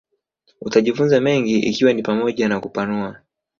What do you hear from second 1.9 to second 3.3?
ni pamoja na kupanua